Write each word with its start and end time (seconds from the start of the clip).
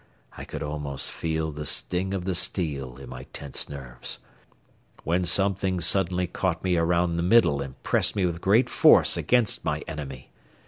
I 0.35 0.45
could 0.45 0.63
almost 0.63 1.11
feel 1.11 1.51
the 1.51 1.63
sting 1.63 2.11
of 2.11 2.25
the 2.25 2.33
steel 2.33 2.97
in 2.97 3.07
my 3.07 3.25
tense 3.33 3.69
nerves, 3.69 4.17
when 5.03 5.23
something 5.25 5.79
suddenly 5.79 6.25
caught 6.25 6.63
me 6.63 6.75
around 6.75 7.17
the 7.17 7.21
middle 7.21 7.61
and 7.61 7.79
pressed 7.83 8.15
me 8.15 8.25
with 8.25 8.41
great 8.41 8.67
force 8.67 9.15
against 9.15 9.63
my 9.63 9.83
enemy. 9.87 10.31